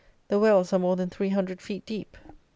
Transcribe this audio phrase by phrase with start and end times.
[0.29, 2.17] The wells are more than three hundred feet deep.